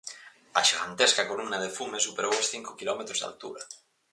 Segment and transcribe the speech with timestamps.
[0.59, 3.61] A xigantesca columna de fume superou os cinco quilómetros de altura.